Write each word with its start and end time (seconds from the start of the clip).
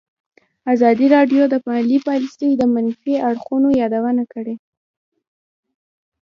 ازادي 0.73 1.07
راډیو 1.15 1.43
د 1.49 1.55
مالي 1.67 1.97
پالیسي 2.07 2.49
د 2.55 2.63
منفي 2.73 3.15
اړخونو 3.29 3.69
یادونه 3.81 4.23
کړې. 4.33 4.55